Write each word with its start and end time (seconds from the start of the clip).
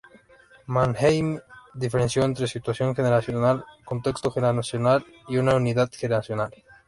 Mannheim 0.65 1.39
diferenció 1.75 2.23
entre 2.23 2.47
situación 2.47 2.95
generacional, 2.95 3.63
contexto 3.85 4.31
generacional 4.31 5.05
y 5.27 5.37
unidad 5.37 5.91
generacional. 5.93 6.51